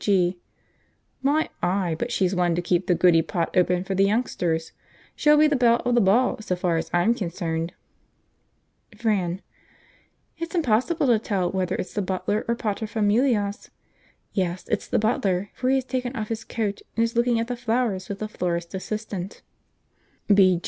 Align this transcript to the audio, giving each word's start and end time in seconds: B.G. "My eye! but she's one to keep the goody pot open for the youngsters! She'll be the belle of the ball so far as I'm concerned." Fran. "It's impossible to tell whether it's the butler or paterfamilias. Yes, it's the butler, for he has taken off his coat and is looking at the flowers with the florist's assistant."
B.G. 0.03 0.39
"My 1.21 1.47
eye! 1.61 1.95
but 1.99 2.11
she's 2.11 2.33
one 2.33 2.55
to 2.55 2.61
keep 2.63 2.87
the 2.87 2.95
goody 2.95 3.21
pot 3.21 3.55
open 3.55 3.83
for 3.83 3.93
the 3.93 4.03
youngsters! 4.05 4.71
She'll 5.15 5.37
be 5.37 5.45
the 5.45 5.55
belle 5.55 5.83
of 5.85 5.93
the 5.93 6.01
ball 6.01 6.37
so 6.41 6.55
far 6.55 6.77
as 6.77 6.89
I'm 6.91 7.13
concerned." 7.13 7.73
Fran. 8.97 9.43
"It's 10.39 10.55
impossible 10.55 11.05
to 11.05 11.19
tell 11.19 11.51
whether 11.51 11.75
it's 11.75 11.93
the 11.93 12.01
butler 12.01 12.43
or 12.47 12.55
paterfamilias. 12.55 13.69
Yes, 14.33 14.65
it's 14.69 14.87
the 14.87 14.97
butler, 14.97 15.51
for 15.53 15.69
he 15.69 15.75
has 15.75 15.85
taken 15.85 16.15
off 16.15 16.29
his 16.29 16.45
coat 16.45 16.81
and 16.95 17.03
is 17.03 17.15
looking 17.15 17.39
at 17.39 17.45
the 17.47 17.55
flowers 17.55 18.09
with 18.09 18.17
the 18.17 18.27
florist's 18.27 18.73
assistant." 18.73 19.43